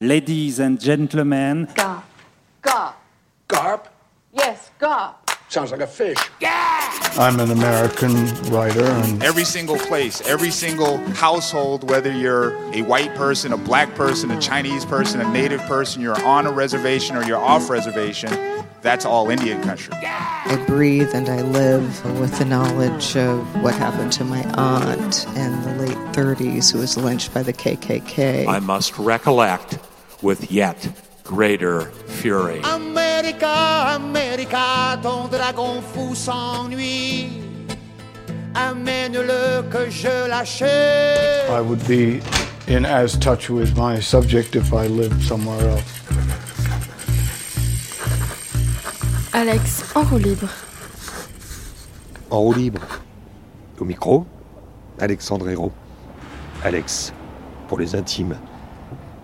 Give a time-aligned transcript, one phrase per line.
[0.00, 1.66] Ladies and gentlemen.
[1.74, 2.04] Garp.
[2.62, 2.94] Garp.
[3.48, 3.86] Garp?
[4.32, 5.16] Yes, garp.
[5.48, 6.16] Sounds like a fish.
[6.40, 6.88] Yeah!
[7.18, 8.14] I'm an American
[8.44, 13.92] writer, and Every single place, every single household, whether you're a white person, a black
[13.96, 18.30] person, a Chinese person, a native person, you're on a reservation or you're off reservation,
[18.82, 19.94] that's all Indian country.
[19.94, 25.60] I breathe and I live with the knowledge of what happened to my aunt in
[25.62, 28.46] the late 30s who was lynched by the KKK.
[28.46, 29.78] I must recollect
[30.22, 30.88] with yet
[31.24, 32.60] greater fury.
[32.64, 37.42] America, America, ton dragon fou s'ennuie.
[38.54, 41.48] Amène-le que je l'achète.
[41.50, 42.20] I would be
[42.66, 45.82] in as touch with my subject if I lived somewhere else.
[49.32, 50.48] Alex, en roue libre.
[52.30, 52.80] En roue libre.
[53.78, 54.26] Au micro,
[54.98, 55.72] Alexandre Hérault.
[56.64, 57.12] Alex,
[57.68, 58.36] pour les intimes.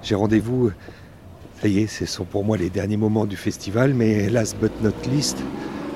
[0.05, 0.71] J'ai rendez-vous.
[1.63, 4.71] Ça y est, ce sont pour moi les derniers moments du festival, mais last but
[4.83, 5.39] not least,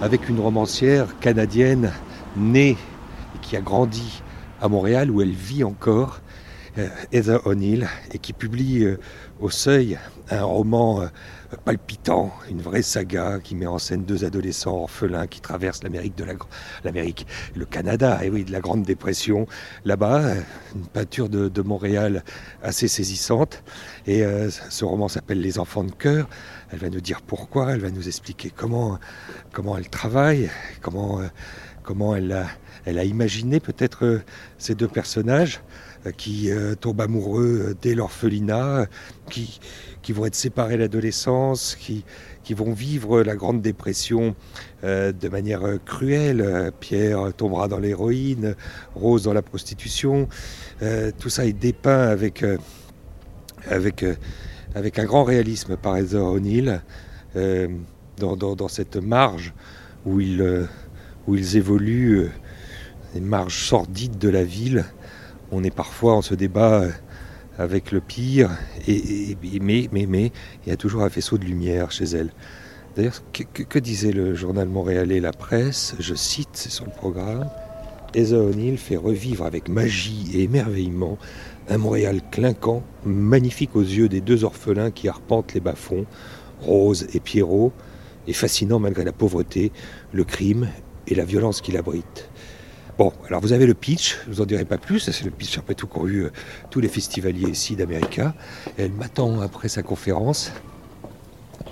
[0.00, 1.92] avec une romancière canadienne
[2.34, 2.70] née
[3.34, 4.22] et qui a grandi
[4.62, 6.27] à Montréal où elle vit encore, euh,
[7.12, 8.98] Heather O'Neill, et qui publie euh,
[9.40, 9.98] au seuil
[10.30, 11.06] un roman euh,
[11.64, 17.64] palpitant, une vraie saga qui met en scène deux adolescents orphelins qui traversent l'Amérique le
[17.64, 19.46] Canada, et oui, de la Grande Dépression.
[19.84, 20.40] Là-bas, euh,
[20.74, 22.22] une peinture de, Montréal
[22.62, 23.62] assez saisissante.
[24.06, 26.28] Et euh, ce roman s'appelle Les enfants de cœur.
[26.70, 28.98] Elle va nous dire pourquoi, elle va nous expliquer comment,
[29.52, 31.26] comment elle travaille, comment, euh,
[31.88, 32.32] comment elle,
[32.98, 34.22] a, imaginé peut-être euh,
[34.58, 38.86] ces deux personnages euh, qui euh, tombent amoureux euh, dès l'orphelinat, euh,
[39.30, 39.60] qui,
[40.02, 42.04] qui vont être séparés à l'adolescence, qui,
[42.44, 44.34] qui vont vivre la Grande Dépression
[44.84, 46.40] euh, de manière euh, cruelle.
[46.40, 48.54] Euh, Pierre tombera dans l'héroïne,
[48.94, 50.28] Rose dans la prostitution.
[50.82, 52.56] Euh, tout ça est dépeint avec, euh,
[53.68, 54.14] avec, euh,
[54.74, 56.80] avec un grand réalisme par Heather O'Neill,
[57.36, 57.68] euh,
[58.18, 59.52] dans, dans- dans cette marge
[60.06, 60.64] où euh,
[61.26, 62.30] où ils évoluent, euh,
[63.14, 64.84] les marges sordides de la ville.
[65.50, 66.90] On est parfois, on se débat euh,
[67.58, 68.50] avec le pire,
[68.86, 70.32] mais, mais,
[70.64, 72.30] il y a toujours un faisceau de lumière chez elle.
[72.96, 77.48] D'ailleurs, que, disait le journal montréalais La Presse Je cite, c'est sur le programme.
[78.14, 81.18] Heather O'Neill fait revivre avec magie et émerveillement
[81.68, 86.06] un Montréal clinquant, magnifique aux yeux des deux orphelins qui arpentent les bas-fonds,
[86.60, 87.72] Rose et Pierrot,
[88.26, 89.72] et fascinant malgré la pauvreté,
[90.12, 90.68] le crime
[91.06, 92.30] et la violence qu'il abrite.
[92.98, 95.56] Bon, alors vous avez le pitch, je vous en dirai pas plus, c'est le pitch
[95.56, 96.32] après tout qu'ont eu euh,
[96.68, 98.34] tous les festivaliers ici d'América.
[98.76, 100.50] Elle m'attend après sa conférence,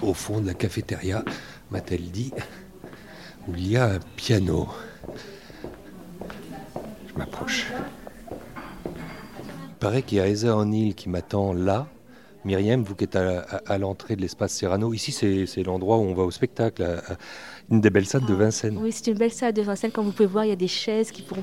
[0.03, 1.25] au fond de la cafétéria,
[1.72, 2.32] m'a-t-elle dit,
[3.48, 4.69] où il y a un piano.
[7.09, 7.72] Je m'approche.
[8.84, 11.88] Il paraît qu'il y a Heather O'Neill qui m'attend là.
[12.46, 16.02] Myriam, vous qui êtes à, à- à l'entrée de l'espace Serrano, ici c'est l'endroit où
[16.02, 17.16] on va au spectacle, à-
[17.70, 18.78] une des belles salles de Vincennes.
[18.80, 19.90] Oui, c'est une belle salle de Vincennes.
[19.90, 21.42] Comme vous pouvez voir, il y a des chaises qui pourront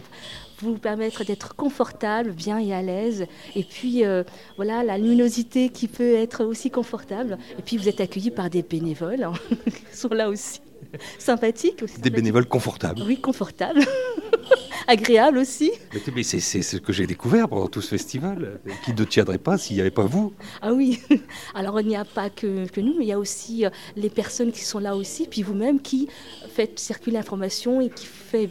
[0.59, 3.25] vous permettre d'être confortable, bien et à l'aise.
[3.55, 4.23] Et puis, euh,
[4.55, 7.37] voilà, la luminosité qui peut être aussi confortable.
[7.59, 9.33] Et puis, vous êtes accueillis par des bénévoles hein,
[9.65, 10.61] qui sont là aussi.
[11.19, 11.99] Sympathiques aussi.
[11.99, 13.01] Des bénévoles confortables.
[13.05, 13.81] Oui, confortables.
[14.87, 15.71] Agréables aussi.
[15.93, 19.37] Mais, mais c'est c'est ce que j'ai découvert pendant tout ce festival, qui ne tiendrait
[19.37, 20.33] pas s'il n'y avait pas vous.
[20.61, 21.01] Ah oui,
[21.55, 24.09] alors il n'y a pas que, que nous, mais il y a aussi euh, les
[24.09, 26.09] personnes qui sont là aussi, puis vous-même qui
[26.49, 28.49] faites circuler l'information et qui fait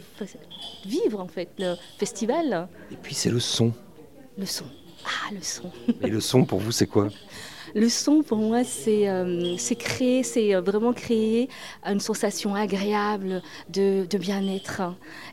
[0.85, 2.67] vivre en fait le festival.
[2.91, 3.71] Et puis c'est le son.
[4.37, 4.65] Le son.
[5.05, 5.71] Ah, le son.
[6.01, 7.09] Et le son pour vous c'est quoi?
[7.75, 11.49] Le son, pour moi, c'est euh, créer, c'est euh, vraiment créer
[11.85, 14.81] une sensation agréable de, de bien-être.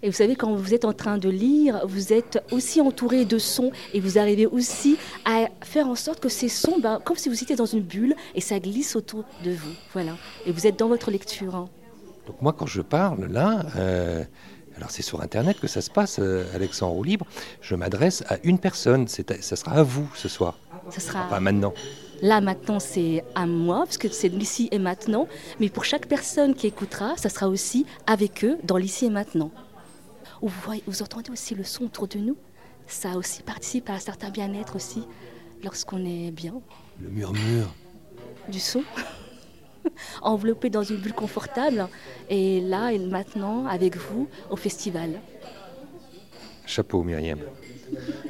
[0.03, 3.39] Et vous savez, quand vous êtes en train de lire, vous êtes aussi entouré de
[3.39, 4.97] sons et vous arrivez aussi
[5.27, 8.15] à faire en sorte que ces sons, ben, comme si vous étiez dans une bulle
[8.35, 9.75] et ça glisse autour de vous.
[9.93, 10.13] Voilà.
[10.47, 11.55] Et vous êtes dans votre lecture.
[11.55, 11.69] hein.
[12.27, 14.23] Donc moi quand je parle là, euh,
[14.77, 17.27] alors c'est sur internet que ça se passe, euh, Alex en roue libre,
[17.61, 20.59] je m'adresse à une personne, ça sera à vous ce soir.
[20.91, 21.75] Ça sera Pas maintenant.
[22.23, 25.27] Là maintenant, c'est à moi, parce que c'est l'ici et maintenant.
[25.59, 29.51] Mais pour chaque personne qui écoutera, ça sera aussi avec eux dans l'ici et maintenant.
[30.43, 32.37] Vous, voyez, vous entendez aussi le son autour de nous?
[32.87, 35.05] Ça aussi participe à un certain bien-être aussi,
[35.63, 36.55] lorsqu'on est bien,
[37.01, 37.73] Le murmure.
[38.49, 38.83] du son.
[40.23, 41.89] Enveloppé dans une bulle confortable.
[42.29, 45.21] Et là et maintenant, avec vous, au festival.
[46.67, 47.39] Chapeau Myriam.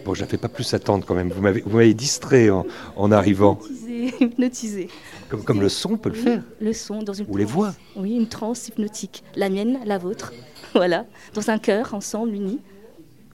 [0.05, 1.31] Bon, je ne fais pas plus attendre quand même.
[1.31, 2.67] Vous m'avez distrait en,
[2.97, 3.59] en arrivant.
[3.63, 4.89] Hypnotisé, hypnotisé.
[5.29, 6.43] Comme, comme le son peut le Oui, faire.
[6.61, 7.75] Le son dans une Ou les voix.
[7.97, 9.23] Oui, une transe hypnotique.
[9.37, 10.33] La mienne, la vôtre.
[10.75, 11.05] Voilà.
[11.35, 12.61] Dans un cœur, ensemble, unis.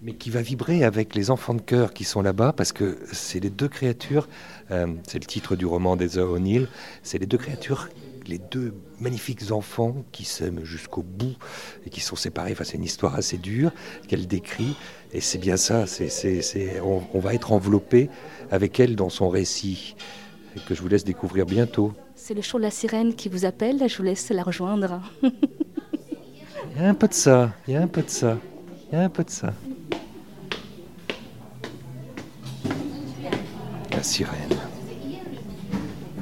[0.01, 3.41] mais qui va vibrer avec les enfants de cœur qui sont là-bas, parce que c'est
[3.41, 4.27] les deux créatures,
[4.71, 6.67] euh, c'est le titre du roman d'Heather O'Neill,
[7.03, 7.89] c'est les deux créatures,
[8.27, 11.35] les deux magnifiques enfants qui s'aiment jusqu'au bout
[11.85, 12.53] et qui sont séparés.
[12.53, 13.71] Enfin, c'est une histoire assez dure
[14.09, 14.77] qu'elle décrit,
[15.17, 18.11] et c'est bien ça, c'est, c'est, on, on va être enveloppé
[18.51, 19.97] avec elle dans son récit,
[20.69, 21.95] que je vous laisse découvrir bientôt.
[22.15, 25.01] C'est le chant de la sirène qui vous appelle, je vous laisse la rejoindre.
[25.23, 28.37] Il y a un peu de ça, il y a un peu de ça,
[28.93, 29.55] il y a un peu de ça.
[33.93, 34.35] La sirène.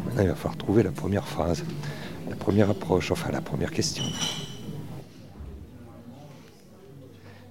[0.05, 1.65] Maintenant, il va falloir trouver la première phrase,
[2.31, 4.05] la première approche, enfin la première question.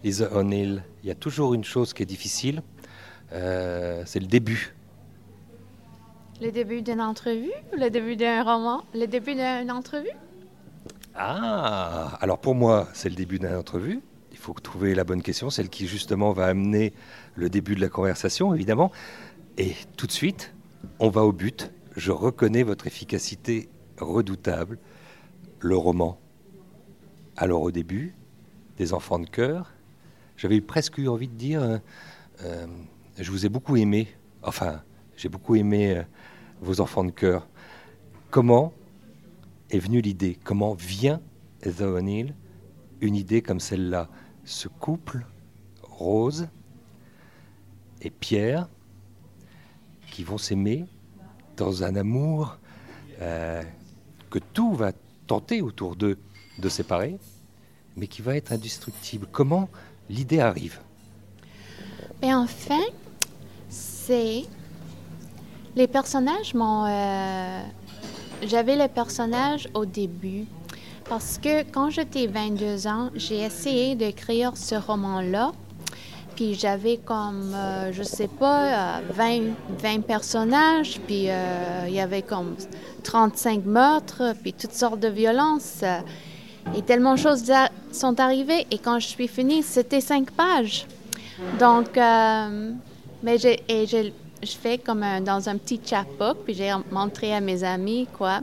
[0.04, 2.62] Lisa O'Neill, il y a toujours une chose qui est difficile,
[3.32, 4.76] euh, c'est le début.
[6.42, 8.84] Le début d'une entrevue Le début d'un roman?
[8.94, 10.12] Le début d'une entrevue?
[11.16, 14.02] Ah, alors pour moi, c'est le début d'une entrevue.
[14.32, 16.92] Il faut trouver la bonne question, celle qui justement va amener
[17.36, 18.92] le début de la conversation, évidemment.
[19.58, 20.54] Et tout de suite,
[21.00, 21.72] on va au but.
[21.96, 24.80] Je reconnais votre efficacité redoutable.
[25.60, 26.20] Le roman.
[27.38, 28.16] Alors au début,
[28.78, 29.72] des enfants de cœur,
[30.44, 31.78] j'avais presque eu envie de dire, euh,
[32.42, 32.68] euh,
[33.18, 34.10] je vous ai beaucoup aimé.
[34.42, 34.84] Enfin,
[35.16, 36.04] j'ai beaucoup aimé euh,
[36.60, 37.48] vos enfants de cœur.
[38.30, 38.74] Comment
[39.70, 40.38] est venue l'idée?
[40.44, 41.22] Comment vient
[41.62, 42.36] Heather O'Neill
[43.00, 44.10] une idée comme celle-là?
[44.44, 45.26] Ce couple,
[45.82, 46.50] Rose
[48.02, 48.68] et Pierre,
[50.12, 50.84] qui vont s'aimer
[51.56, 52.58] dans un amour
[53.20, 54.92] que tout va
[55.28, 56.18] tenter autour d'eux
[56.60, 57.18] de séparer,
[57.96, 59.28] mais qui va être indestructible.
[59.32, 59.70] Comment
[60.14, 60.80] l'idée arrive
[62.22, 62.84] Et enfin,
[63.70, 64.44] c'est
[65.76, 66.86] les personnages m'ont.
[66.88, 67.62] euh,
[68.44, 70.46] J'avais les personnages au début.
[71.10, 75.52] Parce que quand j'étais 22 ans, j'ai essayé d'écrire ce roman-là.
[76.36, 79.42] Puis j'avais comme, euh, je sais pas, euh, 20,
[79.80, 81.00] 20 personnages.
[81.06, 82.56] Puis euh, il y avait comme
[83.04, 85.84] 35 meurtres, puis toutes sortes de violences.
[86.68, 87.52] Euh, et tellement de choses
[87.92, 88.66] sont arrivées.
[88.72, 90.86] Et quand je suis finie, c'était 5 pages.
[91.60, 92.72] Donc, euh,
[93.22, 97.34] mais j'ai, et j'ai- je fais comme un- dans un petit chapbook, puis j'ai montré
[97.34, 98.42] à mes amis, quoi.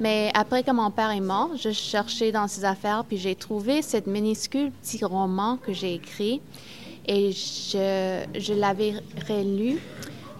[0.00, 3.80] Mais après que mon père est mort, je cherchais dans ses affaires, puis j'ai trouvé
[3.80, 6.40] cette minuscule petit roman que j'ai écrit.
[7.08, 8.94] Et je, je l'avais
[9.28, 9.78] relu.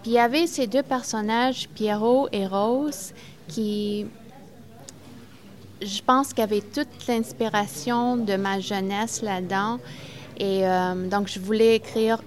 [0.02, 3.12] Puis il y avait ces deux personnages, Pierrot et Rose,
[3.48, 4.06] qui,
[5.82, 9.78] je pense qu'il y avait toute l'inspiration de ma jeunesse là-dedans.
[10.38, 12.22] Et euh, donc, je voulais écrire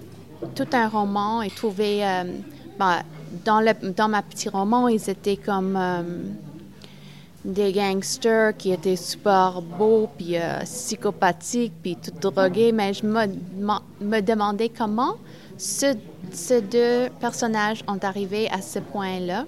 [0.56, 2.06] tout un roman et trouver...
[2.06, 2.24] euh,
[2.78, 3.02] ben,
[3.46, 6.02] dans, le, dans ma petit roman, ils étaient comme euh,
[7.46, 12.72] des gangsters qui étaient super beaux, puis euh, psychopathiques, puis tout drogués.
[12.72, 13.28] Mais je me,
[14.02, 15.16] me- demandais comment
[15.58, 15.98] ce-
[16.32, 19.46] ces deux personnages ont arrivé à ce point-là.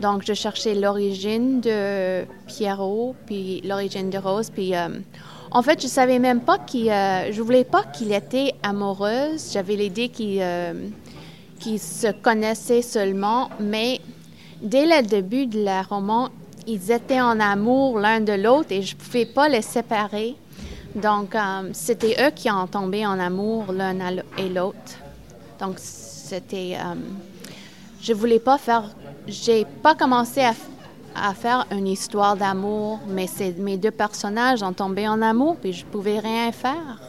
[0.00, 4.88] Donc, je cherchais l'origine de Pierrot, puis l'origine de Rose, puis euh,
[5.50, 9.52] en fait, je savais même pas qu'il, euh, je voulais pas qu'il était amoureuse.
[9.52, 10.72] J'avais l'idée qu'il, euh,
[11.60, 14.00] qu'ils se connaissaient seulement, mais
[14.62, 16.30] dès le début de la roman,
[16.66, 20.36] ils étaient en amour l'un de l'autre et je pouvais pas les séparer.
[20.94, 21.34] Donc,
[21.72, 23.96] c'était eux qui ont tombé en amour l'un
[24.36, 24.98] et l'autre.
[25.58, 26.76] Donc, c'était.
[28.02, 28.84] Je voulais pas faire.
[29.28, 30.54] J'ai pas commencé à,
[31.14, 33.26] à faire une histoire d'amour, mais
[33.58, 37.00] mes deux personnages ont tombé en amour, puis je pouvais rien faire.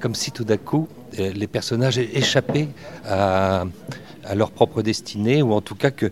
[0.00, 2.68] Comme si tout d'un coup, euh, les personnages échappaient
[3.06, 3.64] à,
[4.24, 6.10] à leur propre destinée, ou en tout cas que, euh,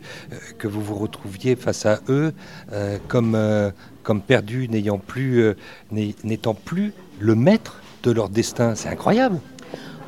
[0.58, 2.32] que vous vous retrouviez face à eux
[2.72, 3.70] euh, comme, euh,
[4.02, 5.54] comme perdus, n'ayant plus,
[5.90, 8.74] n'étant plus le maître de leur destin.
[8.74, 9.40] C'est incroyable.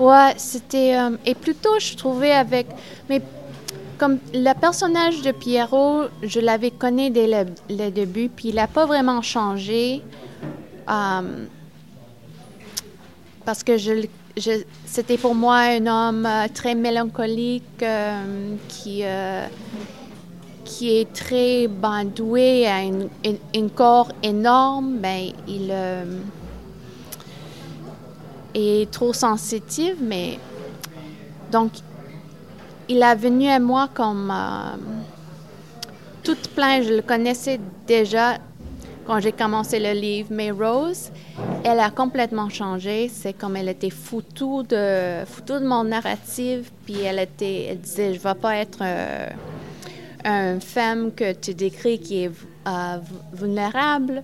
[0.00, 0.96] Ouais, c'était.
[0.96, 2.66] euh, et plutôt, je trouvais avec.
[3.10, 3.20] Mais
[3.98, 7.26] comme le personnage de Pierrot, je l'avais connu dès
[7.68, 10.02] le, début, puis il n'a pas vraiment changé.
[10.88, 11.46] euh,
[13.44, 14.06] parce que je,
[14.86, 19.02] c'était pour moi un homme euh, très mélancolique euh, qui,
[20.64, 24.96] qui est très ben, doué, a un corps énorme.
[24.96, 25.70] Ben, il.
[28.54, 30.38] Est trop sensitive, mais
[31.50, 31.72] donc
[32.88, 34.76] il est venu à moi comme euh,
[36.22, 36.82] toute plein.
[36.82, 38.38] Je le connaissais déjà
[39.06, 41.10] quand j'ai commencé le livre, mais Rose,
[41.64, 43.08] elle a complètement changé.
[43.08, 48.14] C'est comme elle était foutue de, foutue de mon narrative, puis elle était, elle disait,
[48.14, 49.26] je vais pas être euh,
[50.24, 52.30] une femme que tu décris qui est
[52.68, 52.98] euh,
[53.32, 54.22] vulnérable.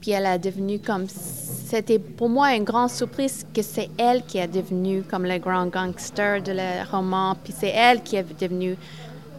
[0.00, 4.38] Puis elle a devenu comme c'était pour moi une grande surprise que c'est elle qui
[4.38, 8.76] est devenue comme le grand gangster de le roman, puis c'est elle qui est devenue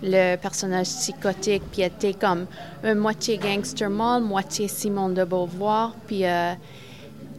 [0.04, 2.46] le personnage psychotique, puis était comme
[2.84, 5.96] un moitié gangster mâle, moitié Simone de Beauvoir.
[6.06, 6.54] Puis euh,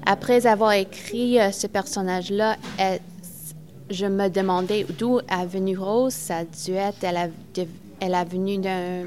[0.06, 2.56] après avoir écrit euh, ce personnage-là,
[3.90, 7.02] je me demandais d'où est venue Rose, sa duette.
[7.02, 7.28] Elle a,
[8.00, 9.04] elle a venu d'un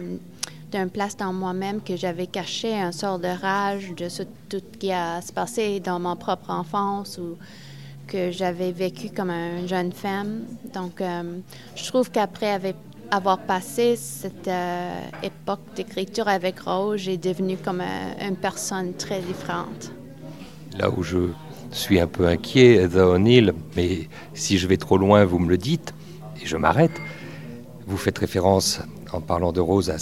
[0.91, 4.07] place dans moi-même que j'avais caché, un sort de rage de
[4.49, 7.37] tout ce qui a se passé dans ma propre enfance ou
[8.07, 10.41] que j'avais vécu comme une jeune femme.
[10.73, 11.23] Donc, euh,
[11.75, 12.59] je trouve qu'après
[13.09, 19.91] avoir passé cette euh, époque d'écriture avec Rose, j'ai devenu comme une personne très différente.
[20.77, 21.29] Là où je
[21.71, 25.57] suis un peu inquiet, The O'Neill, mais si je vais trop loin, vous me le
[25.57, 25.93] dites,
[26.41, 27.01] et je m'arrête.
[27.87, 29.97] Vous faites référence, en parlant de Rose, à,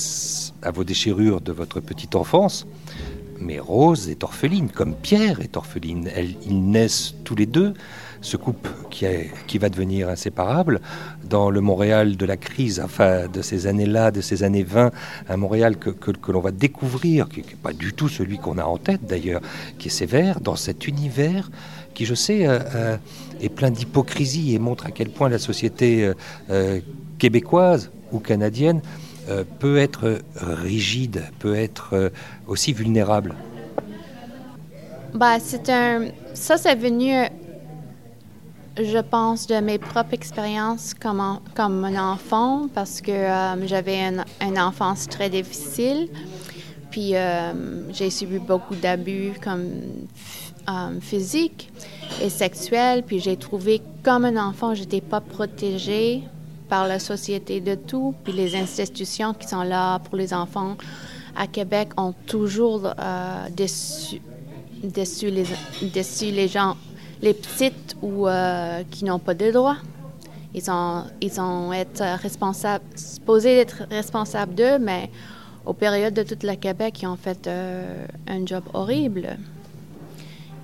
[0.73, 2.67] vos déchirures de votre petite enfance.
[3.39, 6.09] Mais Rose est orpheline, comme Pierre est orpheline.
[6.45, 7.73] ils naissent tous les deux
[8.21, 10.81] ce couple qui, va devenir inséparable
[11.23, 14.91] dans le Montréal de la crise, enfin de ces années-là, de ces années 20,
[15.29, 18.65] un Montréal que, que, l'on va découvrir, qui n'est pas du tout celui qu'on a
[18.65, 19.41] en tête d'ailleurs,
[19.77, 21.49] qui est sévère, dans cet univers
[21.93, 22.97] qui, je sais, euh, euh,
[23.41, 26.11] est plein d'hypocrisie et montre à quel point la société
[26.49, 26.79] euh,
[27.17, 28.81] québécoise ou canadienne
[29.59, 32.11] peut être rigide, peut être
[32.47, 33.35] aussi vulnérable.
[35.13, 36.07] Bah, c'est un...
[36.33, 37.13] Ça, c'est venu
[38.83, 43.99] je pense, de mes propres expériences comme, comme un enfant, parce que euh, j'avais
[44.41, 46.09] une, enfance très difficile.
[46.91, 47.53] Puis euh,
[47.91, 49.69] j'ai subi beaucoup d'abus comme
[50.69, 51.71] euh, physiques
[52.21, 53.03] et sexuels.
[53.03, 56.23] Puis j'ai trouvé comme un enfant, j'étais pas protégée
[56.69, 58.13] par la société de tout.
[58.23, 60.77] Puis les institutions qui sont là pour les enfants
[61.35, 62.93] à Québec ont toujours
[63.51, 64.21] déçu,
[64.83, 65.45] déçu, les,
[65.93, 66.75] déçu les gens
[67.21, 69.77] les petites ou euh, qui n'ont pas de droits.
[70.53, 75.09] Ils ont, ils ont être responsables, supposés être responsables d'eux, mais
[75.65, 79.37] aux périodes de toute la Québec, ils ont fait euh, un job horrible.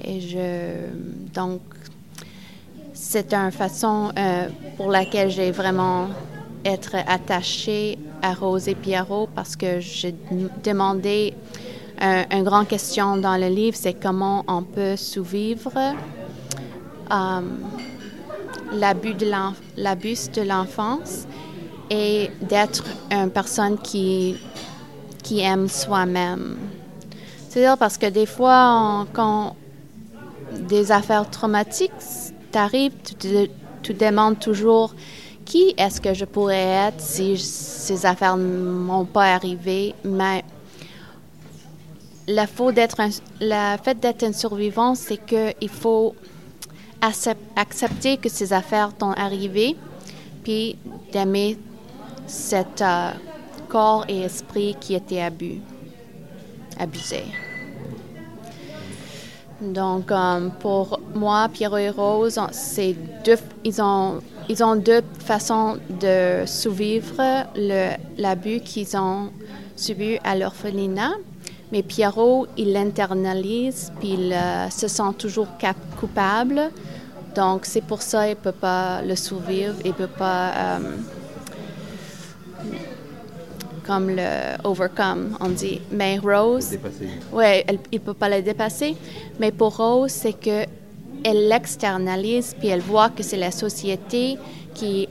[0.04, 0.88] Et je,
[1.34, 1.62] donc,
[2.96, 4.48] c'est une façon euh,
[4.78, 6.08] pour laquelle j'ai vraiment
[6.64, 10.16] être attachée à Rose et Pierrot parce que j'ai
[10.64, 11.36] demandé
[12.02, 15.72] une grande question dans le livre, c'est comment on peut survivre
[17.12, 17.42] euh,
[18.74, 21.28] l'abus de l'enfance
[21.90, 24.38] et d'être une personne qui,
[25.24, 26.58] qui aime soi-même.
[27.50, 29.56] C'est-à-dire parce que des fois, quand
[30.68, 32.25] des affaires traumatiques
[32.56, 33.16] t'arrivent, tu
[33.84, 34.96] te, demandes toujours
[35.44, 38.48] qui est-ce que je pourrais être si ces affaires ne
[38.88, 39.94] m'ont pas arrivé?
[40.06, 40.42] Mais
[42.28, 42.98] la, d'être
[43.42, 46.16] la fait d'être un survivant, c'est qu'il faut
[47.58, 49.76] accepter que ces affaires t'ont arrivé,
[50.46, 50.78] puis
[51.12, 51.58] d'aimer
[52.26, 53.12] cet euh,
[53.68, 55.60] corps et esprit qui était abus,
[56.80, 57.26] abusé.
[59.62, 64.20] Donc, euh, pour moi, Pierrot et Rose, c'est deux, ils, ont,
[64.50, 67.46] ils ont deux façons de survivre
[68.18, 69.30] l'abus qu'ils ont
[69.76, 71.14] subi à l'orphelinat.
[71.72, 75.48] Mais Pierrot, il l'internalise, puis il euh, se sent toujours
[76.00, 76.70] coupable.
[77.36, 80.80] Donc, c'est pour ça qu'il ne peut pas le survivre, il ne peut pas, euh,
[83.86, 85.82] comme le overcome, on dit.
[85.92, 86.77] Mais Rose,
[87.32, 88.96] oui, il ne peut pas le dépasser.
[89.39, 90.65] Mais pour Rose, c'est que
[91.24, 94.38] elle l'externalise, puis elle voit que c'est la société
[94.74, 95.08] qui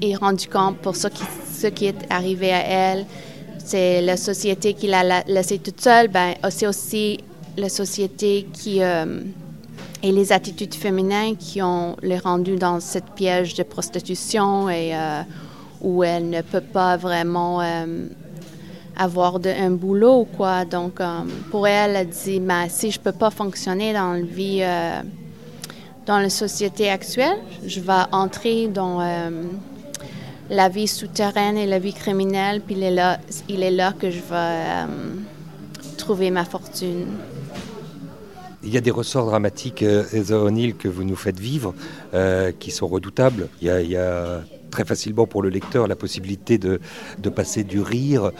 [0.00, 3.06] est rendue compte pour ce qui, ce qui est arrivé à elle.
[3.58, 6.08] C'est la société qui l'a laissée toute seule.
[6.08, 7.18] Ben, c'est aussi
[7.56, 8.82] la société qui...
[8.82, 9.20] Euh,
[10.04, 15.22] et les attitudes féminines qui ont les rendu dans cette piège de prostitution et euh,
[15.84, 18.06] où elle ne peut pas vraiment euh,
[18.96, 23.30] avoir un boulot quoi donc euh, pour elle elle dit mais si je peux pas
[23.30, 24.62] fonctionner dans la vie
[26.06, 29.00] dans la société actuelle je vais entrer dans
[30.50, 34.10] la vie souterraine et la vie criminelle puis il est là il est là que
[34.10, 34.86] je vais
[35.96, 37.06] trouver ma fortune
[38.64, 41.74] il y a des ressorts dramatiques, euh, O'Neill, que vous nous faites vivre,
[42.14, 43.48] euh, qui sont redoutables.
[43.60, 44.42] Il y, a,
[44.74, 46.80] très facilement pour le lecteur la possibilité de,
[47.30, 48.30] passer du rire euh,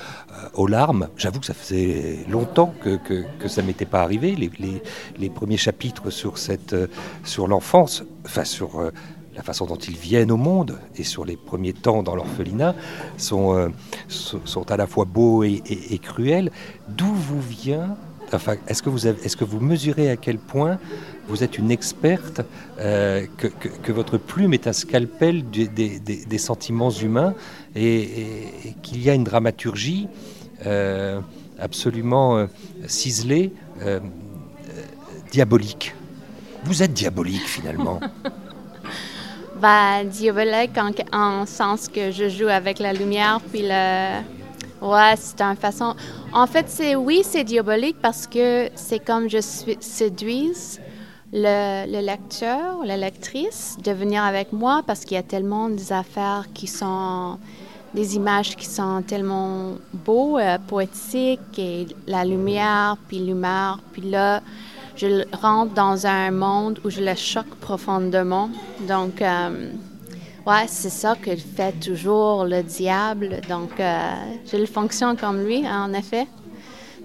[0.55, 1.09] aux larmes.
[1.17, 4.35] J'avoue que ça faisait longtemps que, que, ça m'était pas arrivé.
[4.37, 6.75] Les, premiers chapitres sur, cette,
[7.23, 8.91] sur l'enfance, enfin sur
[9.37, 12.75] la façon dont ils viennent au monde et sur les premiers temps dans l'orphelinat
[13.17, 13.73] sont,
[14.09, 16.51] sont, à la fois beaux et, et cruels.
[16.89, 17.97] D'où vous vient
[18.33, 20.79] Enfin, est-ce que, vous est-ce que vous mesurez à quel point
[21.29, 22.43] vous êtes une experte,
[22.81, 27.35] euh, que, votre plume est un scalpel des, sentiments humains
[27.75, 30.09] et, qu'il y a une dramaturgie
[30.67, 31.21] euh,
[31.59, 32.47] absolument euh,
[32.87, 33.53] ciselée,
[35.31, 35.95] diabolique
[36.65, 38.01] Vous êtes diabolique finalement
[39.61, 44.23] bah, Diabolique en, en sens que je joue avec la lumière puis le
[44.83, 45.95] Ouais, c'est une façon.
[46.31, 50.79] En fait, c'est oui, c'est diabolique parce que c'est comme je suis, séduise
[51.35, 55.93] le, le, lecteur, la lectrice, de venir avec moi parce qu'il y a tellement des
[55.93, 57.39] affaires qui sont
[57.93, 64.41] des images qui sont tellement beaux, euh, poétiques, et la lumière, puis l'humeur, puis là,
[64.97, 68.51] je rentre dans un monde où je le choque profondément.
[68.89, 69.71] Donc, euh,
[70.47, 73.41] Ouais, c'est ça que fait toujours le diable.
[73.49, 74.11] Donc, euh,
[74.45, 76.27] je le fonctionne comme lui, hein, en effet.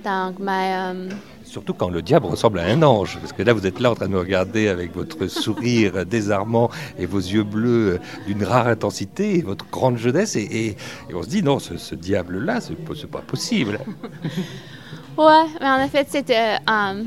[0.04, 1.10] Donc, mais, euh,
[1.50, 3.96] Surtout quand le diable ressemble à un ange, parce que là vous êtes là en
[3.96, 9.40] train de me regarder avec votre sourire désarmant et vos yeux bleus d'une rare intensité
[9.40, 10.78] et votre grande jeunesse, et,
[11.12, 13.80] on se dit non, ce, diable-là, c'est pas possible.
[15.18, 16.58] ouais, mais en effet, c'était.
[16.70, 17.04] Euh,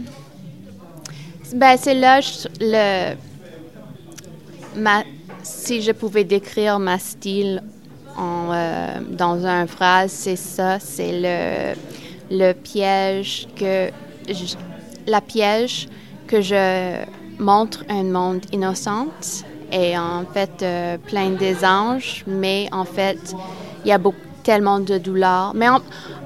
[1.54, 2.18] ben, c'est là
[2.60, 3.14] le.
[5.44, 7.62] Si je pouvais décrire ma style
[8.16, 11.76] en, euh, dans une phrase, c'est ça, c'est le,
[12.30, 13.90] le piège que
[15.06, 15.88] la piège
[16.26, 17.04] que je
[17.38, 19.08] montre un monde innocent
[19.72, 23.34] et en fait euh, plein des anges, mais en fait
[23.84, 25.52] il y a beaucoup, tellement de douleur.
[25.54, 25.68] Mais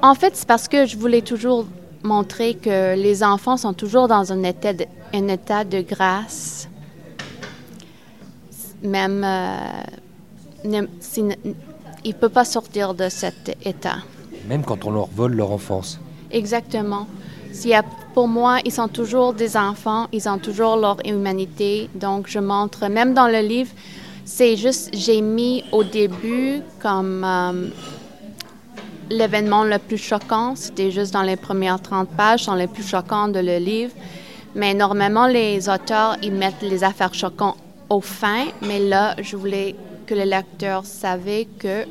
[0.02, 1.66] en, fait c'est parce que je voulais toujours
[2.02, 4.72] montrer que les enfants sont toujours dans un état
[5.14, 6.68] un état de grâce
[8.82, 9.84] même euh,
[10.64, 10.84] il
[12.04, 13.98] ne peut pas sortir de cet état.
[14.48, 16.00] Même quand on leur vole leur enfance.
[16.30, 17.06] Exactement.
[18.14, 21.88] Pour moi, ils sont toujours des enfants, ils ont toujours leur humanité.
[21.94, 23.70] Donc, je montre, même dans le livre,
[24.24, 27.68] c'est juste, j'ai mis au début comme euh,
[29.10, 33.28] l'événement le plus choquant, c'était juste dans les premières 30 pages, sont les plus choquants
[33.28, 33.92] de le livre.
[34.54, 37.56] Mais normalement, les auteurs, ils mettent les affaires choquantes
[37.88, 39.76] au fin, mais là, je voulais
[40.06, 41.84] que le lecteur savait que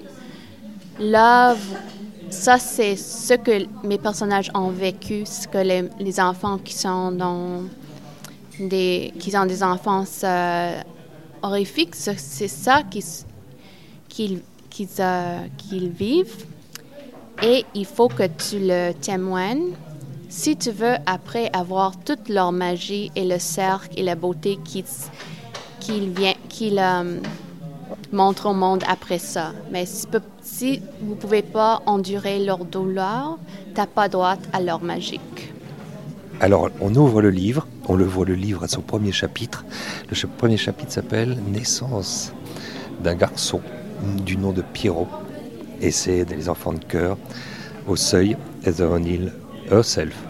[0.99, 1.55] là,
[2.35, 7.65] ça, c'est ce que mes personnages ont vécu, ce que les, enfants qui sont
[8.59, 10.79] des, qui ont des enfances euh,
[11.41, 14.41] horrifiques, c'est ça qu'ils
[14.99, 16.45] euh, qu'ils vivent.
[17.41, 19.73] Et il faut que tu le témoignes
[20.35, 24.83] si tu veux, après avoir toute leur magie et le cercle et la beauté qui
[25.79, 27.19] qu'il vient, qu'il euh,
[28.11, 29.53] montre au monde après ça.
[29.71, 33.37] Mais si, vous ne pouvez pas endurer leur douleur,
[33.73, 35.53] tu n'as pas droit à leur magique.
[36.39, 39.63] Alors, on ouvre le livre, on le voit le livre à son premier chapitre.
[40.09, 42.33] Le premier chapitre s'appelle Naissance
[43.01, 43.61] d'un garçon
[44.25, 45.07] du nom de Pierrot.
[45.81, 47.17] Et c'est des enfants de cœur
[47.87, 49.31] au seuil, O'Neill
[49.71, 50.24] herself.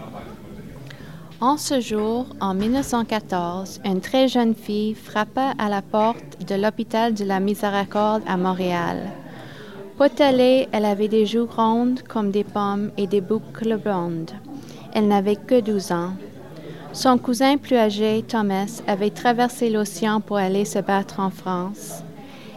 [1.42, 7.12] En ce jour, en 1914, une très jeune fille frappa à la porte de l'hôpital
[7.12, 9.10] de la Miséricorde à Montréal.
[9.98, 14.30] Potelée, elle avait des joues rondes comme des pommes et des boucles blondes.
[14.94, 16.12] Elle n'avait que 12 ans.
[16.94, 22.02] Son cousin plus âgé, Thomas, avait traversé l'océan pour aller se battre en France.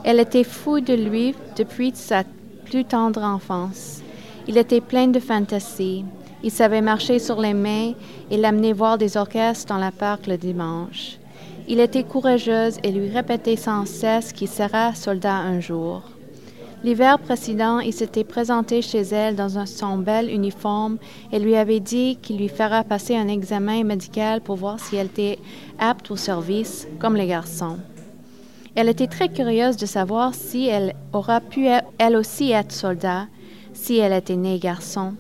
[0.05, 2.23] Elle était fou de lui depuis sa
[2.63, 4.01] plus tendre enfance.
[4.47, 6.05] Il était plein de fantaisie.
[6.41, 7.93] Il savait marcher sur les mains
[8.31, 11.17] et l'amener voir des orchestres dans la parc le dimanche.
[11.67, 16.01] Il était courageuse et lui répétait sans cesse qu'il sera soldat un jour.
[16.81, 20.97] L'hiver précédent, il s'était présenté chez elle dans son bel uniforme
[21.33, 25.07] et lui avait dit qu'il lui fera passer un examen médical pour voir si elle
[25.07, 25.39] était
[25.77, 27.77] apte au service, comme les garçons.
[28.75, 33.27] Elle était très curieuse de savoir si elle aura pu elle aussi être soldat,
[33.73, 35.15] si elle était née garçon.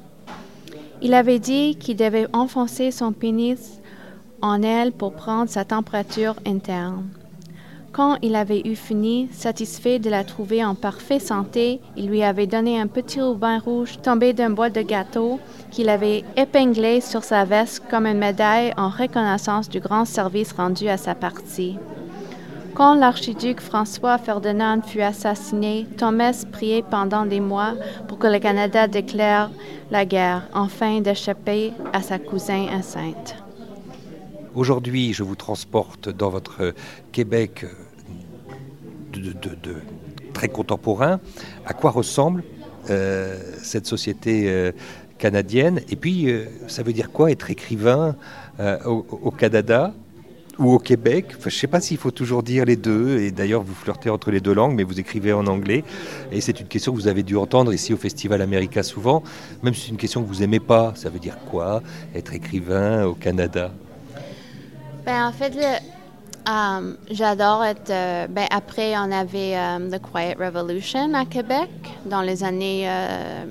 [1.01, 3.79] Il avait dit qu'il devait enfoncer son pénis
[4.41, 7.07] en elle pour prendre sa température interne.
[7.91, 12.47] Quand il avait eu fini, satisfait de la trouver en parfaite santé, il lui avait
[12.47, 15.39] donné un petit ruban rouge tombé d'un bois de gâteau
[15.71, 20.87] qu'il avait épinglé sur sa veste comme une médaille en reconnaissance du grand service rendu
[20.87, 21.77] à sa partie.
[22.79, 27.73] Quand l'archiduc François Ferdinand fut assassiné, Thomas priait pendant des mois
[28.07, 29.51] pour que le Canada déclare
[29.91, 33.35] la guerre, afin d'échapper à sa cousine enceinte.
[34.55, 36.73] Aujourd'hui, je vous transporte dans votre
[37.11, 37.65] Québec
[39.11, 39.33] de,
[40.31, 41.19] très contemporain.
[41.65, 42.45] À quoi ressemble
[42.89, 44.71] euh, cette société euh,
[45.17, 45.81] canadienne?
[45.89, 48.15] Et puis, euh, ça veut dire quoi être écrivain
[48.85, 49.93] au Canada?
[50.59, 53.19] Ou au Québec enfin, Je ne sais pas s'il faut toujours dire les deux.
[53.19, 55.83] Et d'ailleurs, vous flirtez entre les deux langues, mais vous écrivez en anglais.
[56.31, 59.23] Et c'est une question que vous avez dû entendre ici au Festival America souvent.
[59.63, 61.81] Même si c'est une question que vous n'aimez pas, ça veut dire quoi
[62.13, 63.71] être écrivain au Canada?
[65.05, 67.89] Ben, en fait, le, um, j'adore être.
[67.89, 71.69] euh, ben, après, on avait um, The Quiet Revolution à Québec
[72.05, 73.45] dans les années euh,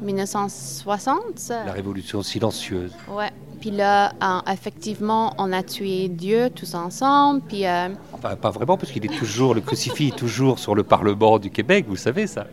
[0.00, 1.50] 1960.
[1.66, 2.92] La révolution silencieuse.
[3.08, 3.30] Ouais.
[3.62, 7.42] Puis là, en- effectivement, on a tué Dieu tous ensemble.
[7.42, 10.82] Puis euh, Enfin, pas vraiment, parce qu'il est toujours, le crucifix est toujours sur le
[10.82, 12.46] Parlement du Québec, vous savez ça.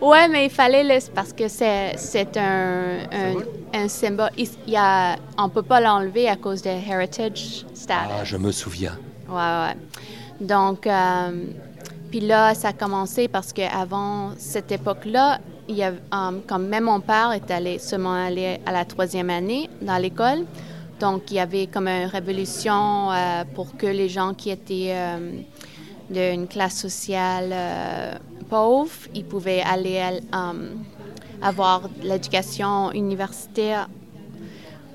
[0.00, 3.34] Ouais, mais il fallait le parce que c'est c'est un, un,
[3.72, 4.30] un symbole.
[4.36, 8.12] Il il y a, on peut pas l'enlever à cause de heritage status.
[8.20, 8.98] Ah, je me souviens.
[9.28, 9.76] Ouais, ouais.
[10.40, 11.44] Donc, euh,
[12.10, 15.94] puis là, ça a commencé parce qu'avant cette époque-là, il
[16.46, 20.44] comme même mon père est allé seulement allé à la troisième année dans l'école,
[21.00, 25.40] donc il y avait comme une révolution euh, pour que les gens qui étaient euh,
[26.10, 28.12] d'une classe sociale euh,
[28.48, 30.00] pauvre, ils pouvaient aller
[30.34, 30.74] euh,
[31.42, 33.88] avoir l'éducation universitaire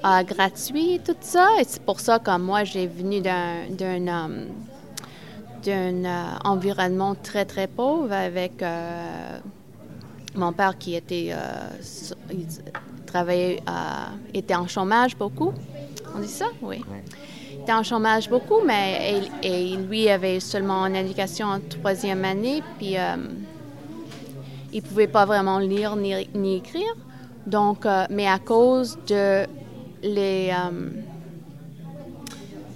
[0.05, 1.47] euh, gratuit, tout ça.
[1.59, 3.69] Et c'est pour ça que moi, j'ai venu d'un
[5.63, 8.61] d'un euh, environnement très, très pauvre avec
[10.35, 11.69] mon père qui était, euh,
[12.31, 12.45] il
[13.05, 13.73] travaillait, euh,
[14.33, 15.53] était en chômage beaucoup.
[16.15, 16.45] On dit ça?
[16.61, 16.81] Oui.
[17.51, 22.25] Il était en chômage beaucoup, mais et, et lui avait seulement une éducation en troisième
[22.25, 23.15] année, puis euh,
[24.71, 26.93] il ne pouvait pas vraiment lire ni, ni écrire.
[27.45, 29.45] Donc, euh, mais à cause de
[30.01, 30.89] les, euh,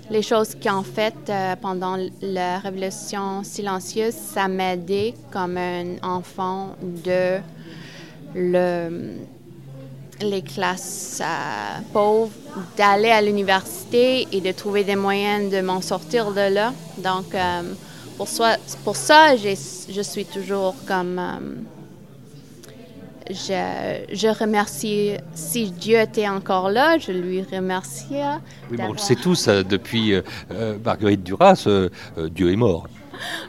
[0.09, 5.97] les choses qu'ils ont faites euh, pendant la Révolution silencieuse, ça m'a aidé comme un
[6.01, 7.39] enfant de
[8.35, 9.15] le,
[10.21, 12.31] les classes euh, pauvres
[12.77, 16.73] d'aller à l'université et de trouver des moyens de m'en sortir de là.
[16.97, 17.61] Donc, euh,
[18.17, 21.19] pour, soi, pour ça, je suis toujours comme...
[23.29, 28.05] je, je remercie, si Dieu était encore là, je lui remercie.
[28.69, 31.89] Oui, mais on le sait tous, euh, depuis euh, euh, Marguerite Duras, euh,
[32.29, 32.87] Dieu est mort.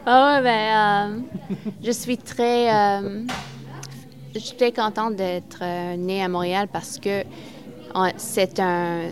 [0.06, 1.18] Ouais, ben, euh,
[1.82, 2.72] je suis très.
[2.74, 3.22] euh,
[4.34, 5.62] J'étais contente d'être
[5.96, 7.24] née à Montréal parce que
[8.16, 9.08] c'est un.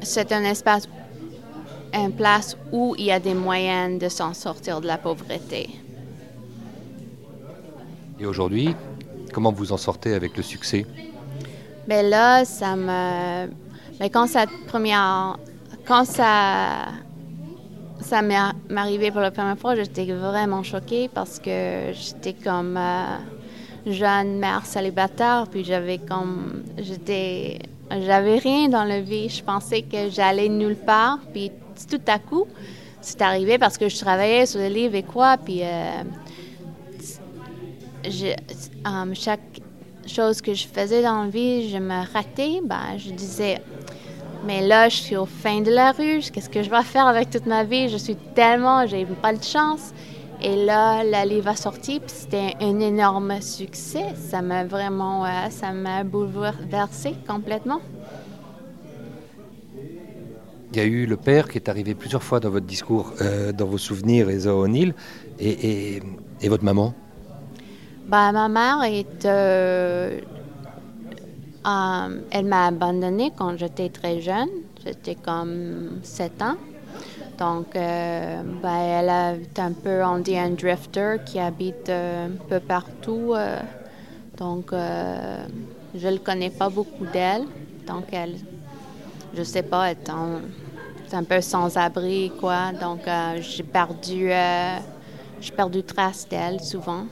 [0.00, 0.88] C'est un espace,
[1.92, 5.70] une place où il y a des moyens de s'en sortir de la pauvreté.
[8.20, 8.76] Et aujourd'hui,
[9.32, 10.86] comment vous en sortez avec le succès?
[11.86, 13.48] Ben là, ça me.
[14.00, 15.38] Mais quand ça première.
[15.86, 16.86] Quand ça.
[18.00, 18.36] Ça m'est
[18.68, 23.16] m'est arrivé pour la première fois, j'étais vraiment choquée parce que j'étais comme euh,
[23.86, 26.64] jeune mère célibataire, puis j'avais comme.
[26.78, 27.58] J'étais.
[27.90, 29.28] J'avais rien dans la vie.
[29.28, 31.50] Je pensais que j'allais nulle part, puis
[31.90, 32.46] tout à coup,
[33.00, 35.62] c'est arrivé parce que je travaillais sur des livres et quoi, puis.
[35.62, 36.02] euh,
[38.84, 39.60] um, chaque
[40.06, 43.60] chose que je faisais dans la vie, je me ratais, ben, je disais,
[44.46, 47.30] mais là, je suis au fin de la rue, qu'est-ce que je vais faire avec
[47.30, 47.88] toute ma vie?
[47.88, 49.92] Je suis tellement, j'ai pas de chance.
[50.40, 54.04] Et là, la livre a sorti, puis c'était un énorme succès.
[54.14, 57.80] Ça m'a vraiment, euh, ça m'a bouleversé complètement.
[60.72, 63.52] Il y a eu le père qui est arrivé plusieurs fois dans votre discours, euh,
[63.52, 64.94] dans vos souvenirs, Eza O'Neill,
[65.40, 66.02] et, et,
[66.40, 66.94] et votre maman?
[68.08, 70.20] Ben, ma mère est, euh,
[72.30, 74.48] elle m'a abandonnée quand j'étais très jeune.
[74.84, 76.56] J'étais comme 7 ans.
[77.38, 79.08] Donc, ben, elle
[79.42, 83.34] est un peu, on dit, un drifter qui habite euh, un peu partout.
[84.38, 87.44] donc, je ne connais pas beaucoup d'elle.
[87.86, 88.34] Donc, elle,
[89.34, 90.40] je sais pas, est en-
[91.06, 92.72] c'est un peu sans abri, quoi.
[92.72, 93.00] Donc,
[93.40, 94.30] j'ai perdu,
[95.40, 97.04] j'ai perdu trace d'elle souvent.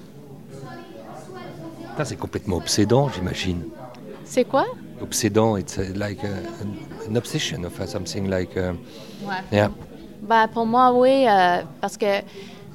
[2.05, 3.63] C'est complètement obsédant, j'imagine.
[4.25, 4.65] C'est quoi?
[5.01, 8.57] Obsédant, it's like a- an, obsession of something like.
[8.57, 8.73] uh,
[9.27, 9.43] Ouais.
[9.53, 9.71] yeah.
[10.23, 12.21] Ben, pour moi, oui, euh, parce que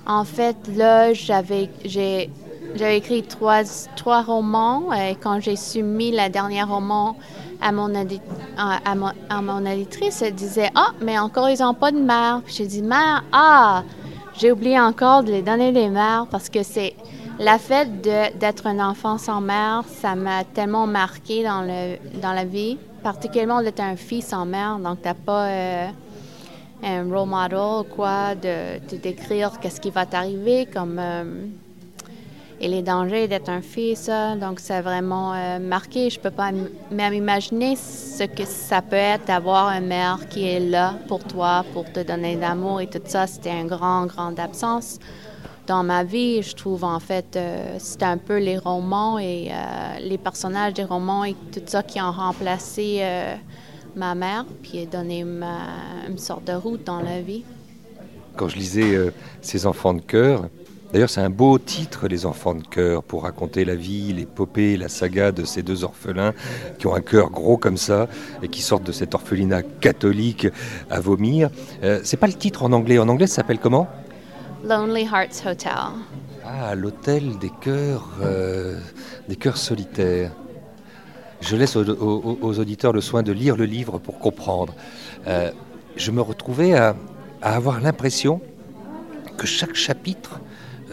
[0.05, 2.29] en fait, là, j'avais j'ai
[2.75, 3.63] j'avais écrit trois,
[3.95, 7.17] trois romans et quand j'ai soumis le dernier roman
[7.61, 8.21] à mon, édi-
[8.57, 12.41] à, mon, à mon éditrice, elle disait Ah, mais encore, ils n'ont pas de mère.
[12.45, 13.83] Puis j'ai dit Mère, ah,
[14.37, 16.95] j'ai oublié encore de les donner des mères parce que c'est
[17.41, 23.61] la fait d'être un enfant sans mère, ça m'a tellement marqué dans, la vie, particulièrement
[23.61, 25.47] d'être un fils sans mère, donc t'as pas.
[25.47, 25.87] euh,
[26.83, 30.65] un role model, quoi, de, décrire qu'est-ce qui va t'arriver.
[30.65, 31.45] Comme euh,
[32.63, 33.61] et les dangers d'être un
[33.95, 34.35] ça.
[34.35, 36.11] Donc, ça a vraiment euh, marqué.
[36.11, 36.51] Je peux pas
[36.91, 41.65] même imaginer ce que ça peut être d'avoir un mère qui est là pour toi,
[41.73, 43.25] pour te donner d'amour et tout ça.
[43.25, 44.99] C'était un grand, grand absence
[45.71, 46.41] dans ma vie.
[46.41, 50.83] Je trouve, en fait, euh, c'était un peu les romans et euh, les personnages des
[50.83, 53.01] romans et tout ça qui ont remplacé
[53.95, 57.43] ma mère, puis donné une sorte de route dans la vie.
[58.35, 60.49] Quand je lisais Ces enfants de cœur,
[60.91, 64.89] D'ailleurs, c'est un beau titre, Les enfants de cœur, pour raconter la vie, l'épopée, la
[64.89, 66.33] saga de ces deux orphelins
[66.79, 68.09] qui ont un cœur gros comme ça
[68.43, 70.47] et qui sortent de cet orphelinat catholique
[70.89, 71.49] à vomir.
[71.83, 72.99] Euh, c'est pas le titre en anglais.
[72.99, 73.87] En anglais, ça s'appelle comment?
[74.63, 75.73] Lonely Hearts Hotel.
[76.45, 78.79] Ah, l'hôtel des cœurs, euh,
[79.27, 80.31] des cœurs solitaires.
[81.39, 84.75] Je laisse aux, auditeurs le soin de lire le livre pour comprendre.
[85.27, 85.51] Euh,
[85.95, 86.95] je me retrouvais à
[87.41, 88.41] avoir l'impression
[89.37, 90.39] que chaque chapitre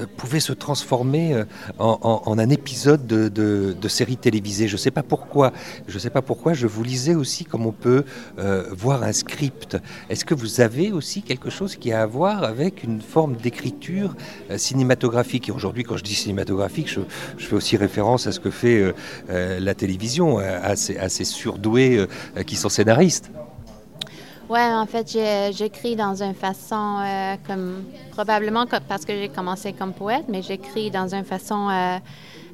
[0.07, 1.45] pouvait se transformer euh,
[1.79, 4.69] en, un épisode de, série télévisée.
[4.69, 5.53] Je ne sais pas pourquoi.
[5.87, 6.53] Je sais pas pourquoi.
[6.53, 8.05] Je vous lisais aussi comme on peut
[8.39, 9.79] euh, voir un script.
[10.11, 14.15] Est-ce que vous avez aussi quelque chose qui a à voir avec une forme d'écriture
[14.57, 15.49] cinématographique?
[15.49, 17.01] Et aujourd'hui, quand je dis cinématographique, je,
[17.39, 18.95] fais aussi référence à ce que fait
[19.29, 22.07] la télévision, à ces surdoués
[22.47, 23.31] qui sont scénaristes.
[24.49, 25.07] Ouais, en fait,
[25.53, 30.91] j'écris dans une façon euh, comme probablement parce que j'ai commencé comme poète, mais j'écris
[30.91, 31.99] dans une façon euh,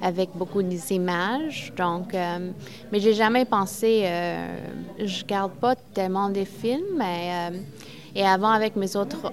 [0.03, 1.73] avec beaucoup d'images.
[1.77, 2.51] Donc, euh,
[2.91, 4.09] mais j'ai jamais pensé.
[4.99, 7.01] je garde pas tellement des films,
[8.17, 9.33] et avant avec mes autres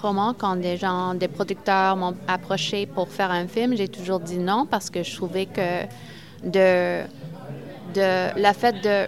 [0.00, 4.38] romans, quand des gens, des producteurs m'ont approché pour faire un film, j'ai toujours dit
[4.38, 5.84] non parce que je trouvais que
[6.42, 7.02] de
[7.92, 9.06] de la fait de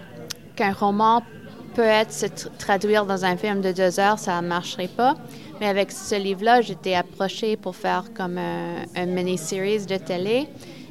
[0.55, 1.23] qu'un roman
[1.73, 2.25] peut être se
[2.57, 5.15] traduire dans un film de deux heures, ça ne marcherait pas.
[5.59, 10.47] Mais avec ce livre-là, j'étais approchée pour faire comme un, mini-series de télé.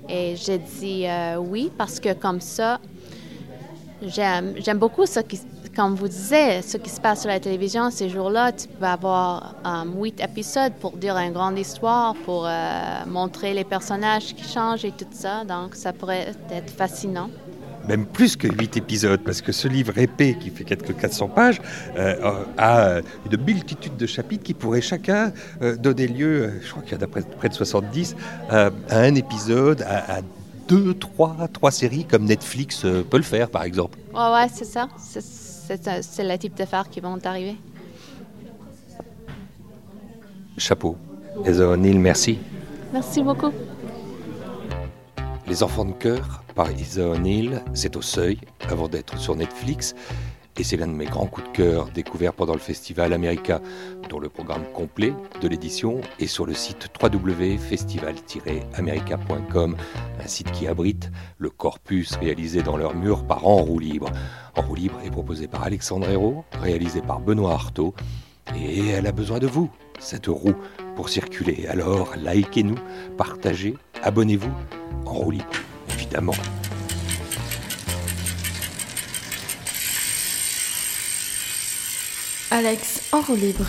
[0.09, 2.81] Et j'ai dit euh, oui parce que comme ça,
[4.03, 5.41] j'aime, j'aime beaucoup ce qui,
[5.75, 8.53] comme vous disiez, ce qui se passe sur la télévision ces jours-là.
[8.53, 12.51] Tu peux avoir euh, huit épisodes pour dire une grande histoire, pour euh,
[13.07, 15.45] montrer les personnages qui changent et tout ça.
[15.45, 17.31] Donc, ça pourrait être fascinant
[17.89, 21.61] même plus que 8 épisodes, parce que ce livre épais, qui fait quelques 400 pages,
[21.97, 26.97] euh, a une multitude de chapitres qui pourraient chacun euh, donner lieu, je crois qu'il
[26.97, 28.17] y en a près, de 70,
[28.51, 30.21] à un épisode, à,
[30.69, 33.99] deux, trois, trois séries, comme Netflix euh, peut le faire, par exemple.
[34.15, 34.89] Ouais, ouais, c'est ça.
[34.97, 37.57] C'est le type d'affaires qui vont arriver.
[40.57, 40.97] Chapeau.
[41.45, 42.39] Heather O'Neill, merci.
[42.93, 43.51] Merci beaucoup.
[45.47, 48.39] Les enfants de cœur par Isa O'Neill, c'est au seuil
[48.69, 49.95] avant d'être sur Netflix.
[50.59, 53.63] Et c'est l'un de mes grands coups de cœur découverts pendant le festival America,
[54.11, 59.77] dont le programme complet de l'édition est sur le site www.festival-america.com,
[60.23, 64.11] un site qui abrite le corpus réalisé dans leur mur par En Roue Libre.
[64.55, 67.95] En Roue Libre est proposé par Alexandre Hérault, réalisé par Benoît Artaud,
[68.55, 70.57] et elle a besoin de vous, cette roue,
[70.97, 71.67] pour circuler.
[71.67, 72.77] Alors likez-nous,
[73.17, 74.53] partagez, abonnez-vous,
[75.07, 75.47] En Roue Libre
[82.51, 83.67] Alex en roue libre.